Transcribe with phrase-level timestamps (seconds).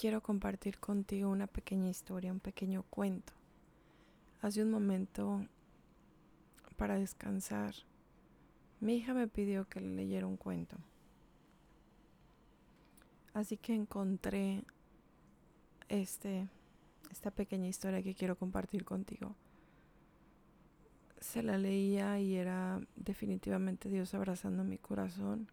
[0.00, 3.34] quiero compartir contigo una pequeña historia, un pequeño cuento.
[4.40, 5.44] Hace un momento,
[6.78, 7.74] para descansar,
[8.80, 10.78] mi hija me pidió que le leyera un cuento.
[13.34, 14.64] Así que encontré
[15.90, 16.48] este,
[17.10, 19.34] esta pequeña historia que quiero compartir contigo.
[21.20, 25.48] Se la leía y era definitivamente Dios abrazando mi corazón,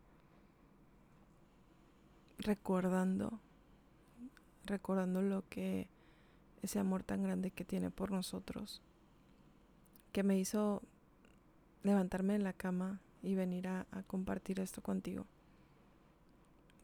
[2.37, 3.41] recordando
[4.67, 5.87] recordando lo que
[6.61, 8.81] ese amor tan grande que tiene por nosotros,
[10.11, 10.81] que me hizo
[11.83, 15.25] levantarme en la cama y venir a, a compartir esto contigo.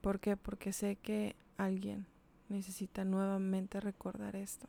[0.01, 0.35] ¿Por qué?
[0.37, 2.05] Porque sé que alguien
[2.49, 4.67] necesita nuevamente recordar esto,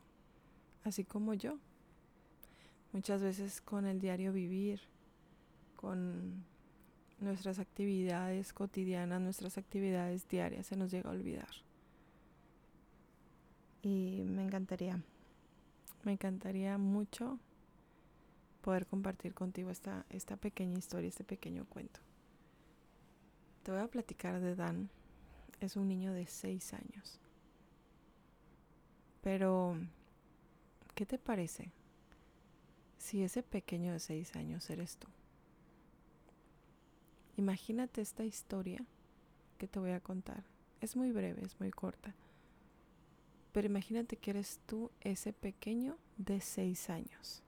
[0.84, 1.58] así como yo.
[2.92, 4.80] Muchas veces con el diario vivir,
[5.76, 6.44] con
[7.20, 11.63] nuestras actividades cotidianas, nuestras actividades diarias, se nos llega a olvidar.
[13.84, 14.98] Y me encantaría,
[16.04, 17.38] me encantaría mucho
[18.62, 22.00] poder compartir contigo esta, esta pequeña historia, este pequeño cuento.
[23.62, 24.88] Te voy a platicar de Dan.
[25.60, 27.20] Es un niño de 6 años.
[29.22, 29.76] Pero,
[30.94, 31.70] ¿qué te parece
[32.96, 35.08] si ese pequeño de 6 años eres tú?
[37.36, 38.82] Imagínate esta historia
[39.58, 40.42] que te voy a contar.
[40.80, 42.14] Es muy breve, es muy corta.
[43.54, 47.40] Pero imagínate que eres tú ese pequeño de seis años.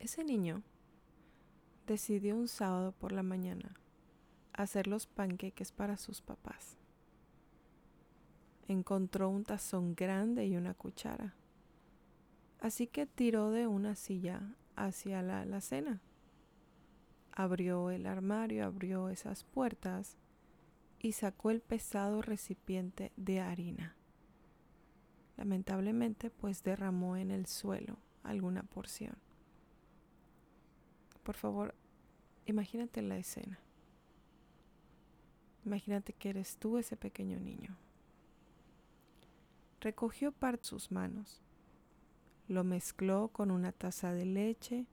[0.00, 0.64] Ese niño
[1.86, 3.76] decidió un sábado por la mañana
[4.54, 6.76] hacer los panqueques para sus papás.
[8.66, 11.36] Encontró un tazón grande y una cuchara.
[12.58, 16.00] Así que tiró de una silla hacia la alacena.
[17.30, 20.16] Abrió el armario, abrió esas puertas
[21.06, 23.94] y sacó el pesado recipiente de harina.
[25.36, 29.16] Lamentablemente, pues derramó en el suelo alguna porción.
[31.22, 31.76] Por favor,
[32.44, 33.60] imagínate la escena.
[35.64, 37.76] Imagínate que eres tú ese pequeño niño.
[39.80, 41.40] Recogió parte sus manos,
[42.48, 44.86] lo mezcló con una taza de leche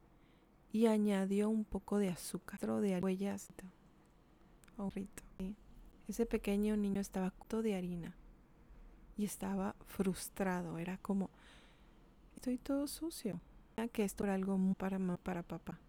[0.72, 3.50] y añadió un poco de azúcar, de huellas,
[6.08, 8.16] ese pequeño niño estaba todo de harina
[9.18, 10.78] y estaba frustrado.
[10.78, 11.30] Era como,
[12.36, 13.40] estoy todo sucio.
[13.92, 15.80] Que esto era algo para, para papá.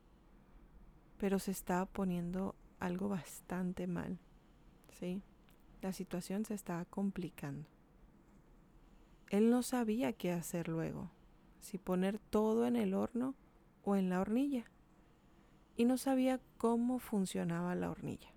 [1.19, 4.19] Pero se estaba poniendo algo bastante mal.
[4.99, 5.23] ¿Sí?
[5.83, 7.69] La situación se estaba complicando.
[9.31, 11.11] Él no sabía qué hacer luego.
[11.61, 13.35] Si poner todo en el horno
[13.83, 14.65] o en la hornilla.
[15.77, 18.34] Y no sabía cómo funcionaba la hornilla.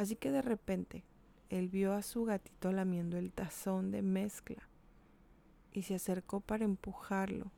[0.00, 1.04] Así que de repente
[1.50, 4.66] él vio a su gatito lamiendo el tazón de mezcla
[5.74, 7.52] y se acercó para empujarlo,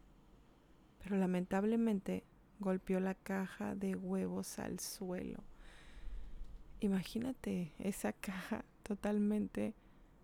[0.98, 2.24] pero lamentablemente
[2.58, 5.44] golpeó la caja de huevos al suelo.
[6.80, 9.76] Imagínate esa caja totalmente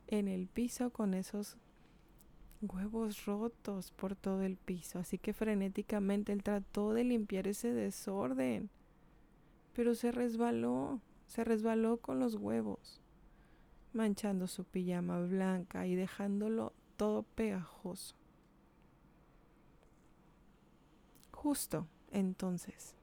[0.09, 1.57] en el piso con esos
[2.63, 4.99] huevos rotos por todo el piso.
[4.99, 8.71] Así que frenéticamente él trató de limpiar ese desorden,
[9.73, 13.01] pero se resbaló se resbaló con los huevos,
[13.93, 18.17] manchando su pijama blanca y dejándolo todo pegajoso.
[21.31, 22.95] Justo entonces,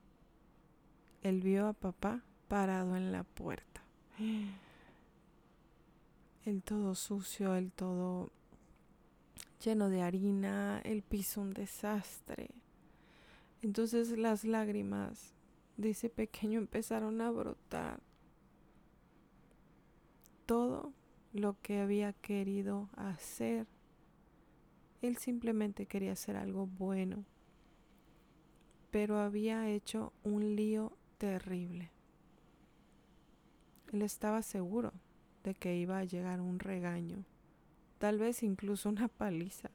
[1.21, 3.81] él vio a papá parado en la puerta.
[6.45, 8.31] El todo sucio, el todo
[9.63, 12.49] lleno de harina, el piso un desastre.
[13.61, 15.33] Entonces las lágrimas
[15.77, 17.99] de ese pequeño empezaron a brotar
[20.45, 20.93] todo
[21.33, 23.67] lo que había querido hacer.
[25.01, 27.25] Él simplemente quería hacer algo bueno,
[28.91, 31.91] pero había hecho un lío terrible.
[33.91, 34.93] Él estaba seguro
[35.43, 37.23] de que iba a llegar un regaño,
[37.97, 39.69] tal vez incluso una paliza,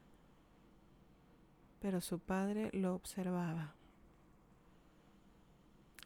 [1.79, 3.75] pero su padre lo observaba.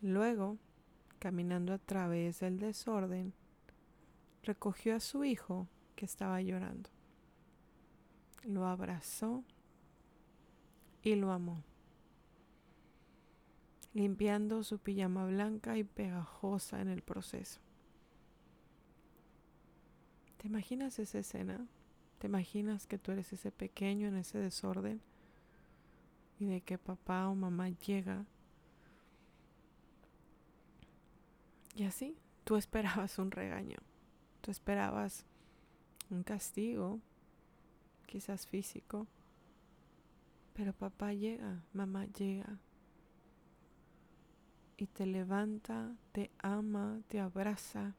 [0.01, 0.57] Luego,
[1.19, 3.33] caminando a través del desorden,
[4.45, 6.89] recogió a su hijo que estaba llorando.
[8.43, 9.43] Lo abrazó
[11.01, 11.63] y lo amó,
[13.93, 17.59] limpiando su pijama blanca y pegajosa en el proceso.
[20.37, 21.67] ¿Te imaginas esa escena?
[22.19, 25.01] ¿Te imaginas que tú eres ese pequeño en ese desorden?
[26.39, 28.25] Y de que papá o mamá llega.
[31.75, 33.77] Y así, tú esperabas un regaño.
[34.45, 35.25] Tú esperabas
[36.11, 36.99] un castigo,
[38.05, 39.07] quizás físico,
[40.53, 42.59] pero papá llega, mamá llega
[44.77, 47.95] y te levanta, te ama, te abraza,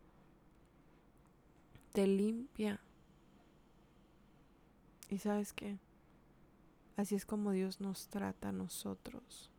[1.92, 2.78] te limpia.
[5.10, 5.80] Y sabes qué?
[6.96, 9.50] Así es como Dios nos trata a nosotros.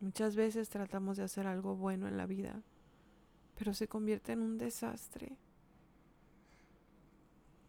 [0.00, 2.62] Muchas veces tratamos de hacer algo bueno en la vida,
[3.62, 5.36] pero se convierte en un desastre.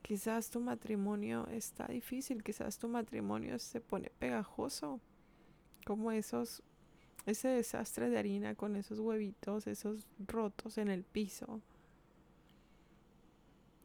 [0.02, 5.00] Quizás tu matrimonio está difícil, quizás tu matrimonio se pone pegajoso,
[5.86, 6.64] como esos
[7.28, 11.62] ese desastre de harina con esos huevitos, esos rotos en el piso.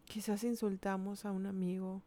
[0.07, 2.01] Quizás insultamos a un amigo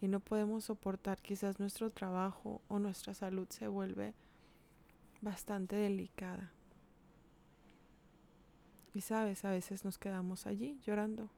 [0.00, 4.14] y no podemos soportar, quizás nuestro trabajo o nuestra salud se vuelve
[5.20, 6.50] bastante delicada.
[8.98, 11.30] Y sabes, a veces nos quedamos allí llorando,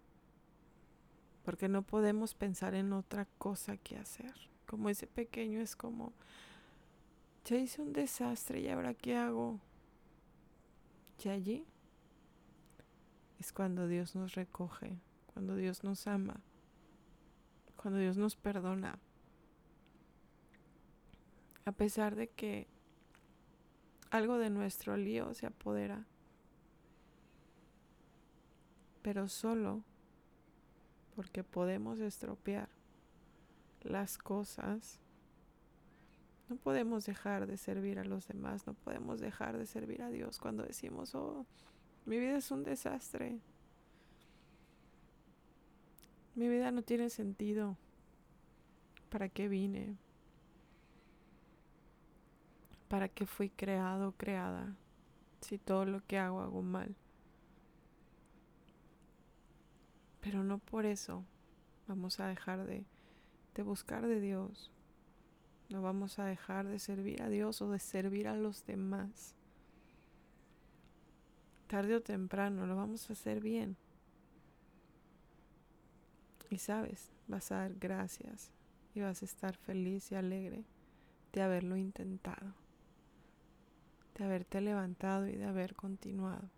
[1.45, 4.33] porque no podemos pensar en otra cosa que hacer.
[4.65, 6.15] Como ese pequeño es como,
[7.45, 9.61] ya hice un desastre y ahora qué hago.
[11.23, 11.67] Y allí
[13.39, 14.99] es cuando Dios nos recoge,
[15.35, 16.41] cuando Dios nos ama,
[17.77, 18.99] cuando Dios nos perdona.
[21.67, 22.69] A pesar de que
[24.11, 26.07] algo de nuestro lío se apodera,
[29.03, 29.83] pero solo
[31.17, 32.69] porque podemos estropear
[33.83, 35.01] las cosas
[36.51, 40.41] no podemos dejar de servir a los demás, no podemos dejar de servir a Dios
[40.41, 41.47] cuando decimos, oh,
[42.07, 43.39] mi vida es un desastre.
[46.35, 47.77] Mi vida no tiene sentido.
[49.11, 49.97] ¿Para qué vine?
[52.89, 54.75] ¿Para qué fui creado creada?
[55.43, 56.97] Si todo lo que hago hago mal.
[60.21, 61.25] Pero no por eso
[61.87, 62.85] vamos a dejar de,
[63.55, 64.71] de buscar de Dios.
[65.69, 69.35] No vamos a dejar de servir a Dios o de servir a los demás.
[71.69, 73.77] Tarde o temprano lo vamos a hacer bien.
[76.51, 78.51] Y sabes, vas a dar gracias
[78.95, 80.65] y vas a estar feliz y alegre
[81.33, 82.55] de haberlo intentado,
[84.17, 86.51] de haberte levantado y de haber continuado.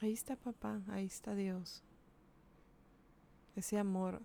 [0.00, 1.82] Ahí está papá, ahí está Dios.
[3.54, 4.20] Ese amor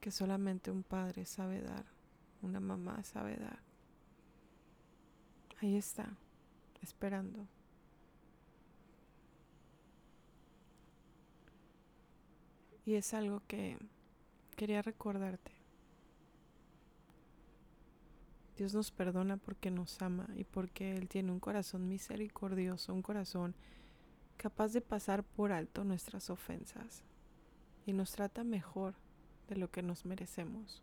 [0.00, 1.84] que solamente un padre sabe dar,
[2.42, 3.60] una mamá sabe dar.
[5.60, 6.16] Ahí está,
[6.82, 7.46] esperando.
[12.84, 13.76] Y es algo que
[14.56, 15.57] quería recordarte.
[18.58, 23.54] Dios nos perdona porque nos ama y porque Él tiene un corazón misericordioso, un corazón
[24.36, 27.04] capaz de pasar por alto nuestras ofensas
[27.86, 28.94] y nos trata mejor
[29.46, 30.82] de lo que nos merecemos.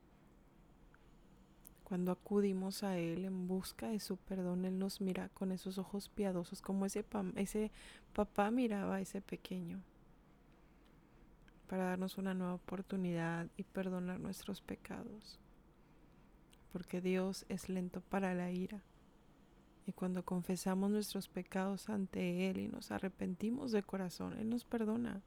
[1.83, 6.07] Cuando acudimos a Él en busca de su perdón, Él nos mira con esos ojos
[6.07, 7.04] piadosos como ese,
[7.36, 7.74] ese
[8.13, 9.83] papá miraba a ese pequeño
[11.68, 15.42] para darnos una nueva oportunidad y perdonar nuestros pecados.
[16.75, 18.83] Porque Dios es lento para la ira.
[19.88, 25.21] Y cuando confesamos nuestros pecados ante Él y nos arrepentimos de corazón, Él nos perdona.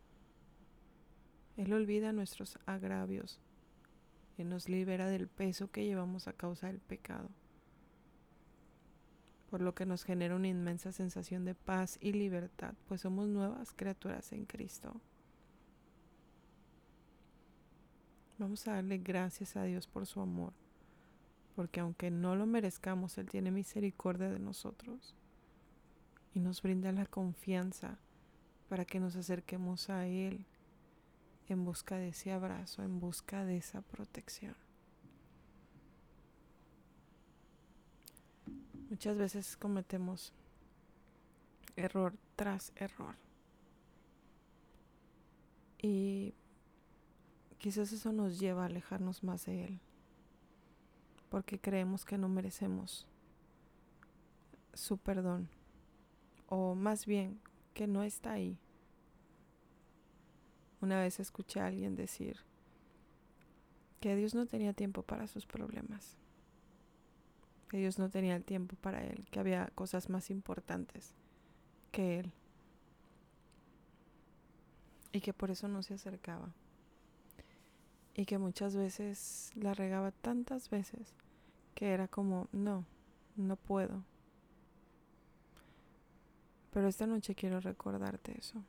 [1.57, 3.41] Él olvida nuestros agravios
[4.37, 7.31] y nos libera del peso que llevamos a causa del pecado,
[9.49, 13.73] por lo que nos genera una inmensa sensación de paz y libertad, pues somos nuevas
[13.73, 15.01] criaturas en Cristo.
[18.37, 20.53] Vamos a darle gracias a Dios por su amor,
[21.59, 25.17] porque aunque no lo merezcamos, Él tiene misericordia de nosotros
[26.33, 27.99] y nos brinda la confianza
[28.69, 30.47] para que nos acerquemos a Él
[31.49, 34.55] en busca de ese abrazo, en busca de esa protección.
[38.89, 40.33] Muchas veces cometemos
[41.75, 43.17] error tras error.
[45.83, 46.35] Y
[47.59, 49.81] quizás eso nos lleva a alejarnos más de Él.
[51.29, 53.07] Porque creemos que no merecemos
[54.73, 55.49] su perdón.
[56.49, 57.41] O más bien,
[57.75, 58.59] que no está ahí.
[60.81, 62.39] Una vez escuché a alguien decir
[64.01, 66.17] que Dios no tenía tiempo para sus problemas,
[67.69, 71.15] que Dios no tenía el tiempo para él, que había cosas más importantes
[71.91, 72.33] que él
[75.13, 76.53] y que por eso no se acercaba
[78.19, 81.15] y que muchas veces la regaba tantas veces
[81.77, 82.85] que era como, no,
[83.37, 84.03] no puedo.
[86.73, 88.61] Pero esta noche quiero recordarte eso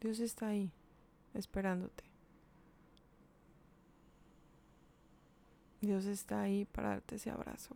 [0.00, 0.70] Dios está ahí,
[1.34, 2.04] esperándote.
[5.80, 7.74] Dios está ahí para darte ese abrazo.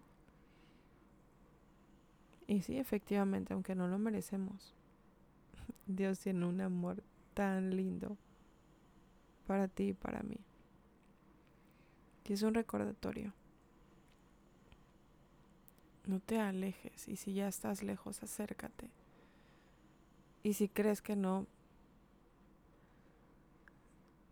[2.47, 4.73] Y sí, efectivamente, aunque no lo merecemos,
[5.88, 7.02] Dios tiene un amor
[7.35, 8.16] tan lindo
[9.49, 10.38] para ti y para mí.
[12.28, 13.33] Y es un recordatorio.
[16.06, 18.90] No te alejes y si ya estás lejos, acércate.
[20.42, 21.47] Y si crees que no,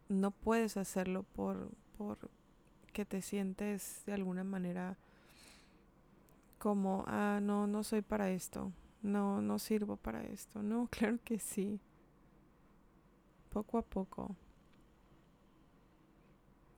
[0.09, 2.31] no puedes hacerlo por, por
[2.93, 4.97] que te sientes de alguna manera
[6.59, 8.73] como, ah, no, no soy para esto,
[9.03, 10.63] no, no sirvo para esto.
[10.63, 11.81] No, claro que sí.
[13.51, 14.35] Poco a poco.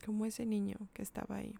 [0.07, 1.55] Como ese niño que estaba ahí.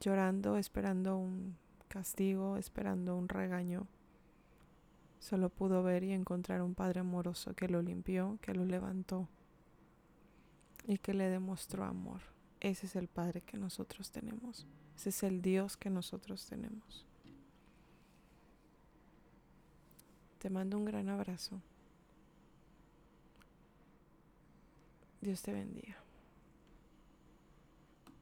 [0.00, 1.56] Llorando, esperando un
[1.88, 3.86] castigo, esperando un regaño.
[5.20, 9.28] Solo pudo ver y encontrar un padre amoroso que lo limpió, que lo levantó
[10.86, 12.20] y que le demostró amor.
[12.60, 14.66] Ese es el Padre que nosotros tenemos.
[14.96, 17.06] Ese es el Dios que nosotros tenemos.
[20.38, 21.60] Te mando un gran abrazo.
[25.20, 25.99] Dios te bendiga.